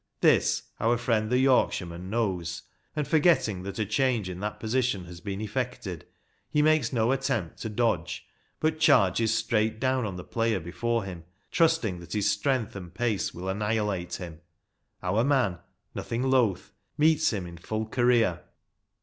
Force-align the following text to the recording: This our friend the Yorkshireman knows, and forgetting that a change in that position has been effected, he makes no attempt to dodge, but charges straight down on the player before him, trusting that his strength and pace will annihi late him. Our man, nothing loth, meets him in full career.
This 0.21 0.63
our 0.79 0.97
friend 0.97 1.29
the 1.29 1.37
Yorkshireman 1.37 2.09
knows, 2.09 2.63
and 2.95 3.07
forgetting 3.07 3.61
that 3.61 3.77
a 3.77 3.85
change 3.85 4.29
in 4.29 4.39
that 4.39 4.59
position 4.59 5.05
has 5.05 5.21
been 5.21 5.39
effected, 5.39 6.07
he 6.49 6.63
makes 6.63 6.91
no 6.91 7.11
attempt 7.11 7.59
to 7.61 7.69
dodge, 7.69 8.25
but 8.59 8.79
charges 8.79 9.31
straight 9.31 9.79
down 9.79 10.07
on 10.07 10.15
the 10.15 10.23
player 10.23 10.59
before 10.59 11.03
him, 11.03 11.23
trusting 11.51 11.99
that 11.99 12.13
his 12.13 12.31
strength 12.31 12.75
and 12.75 12.95
pace 12.95 13.31
will 13.31 13.45
annihi 13.45 13.85
late 13.87 14.15
him. 14.15 14.41
Our 15.03 15.23
man, 15.23 15.59
nothing 15.93 16.23
loth, 16.31 16.71
meets 16.97 17.31
him 17.31 17.45
in 17.45 17.57
full 17.57 17.85
career. 17.85 18.41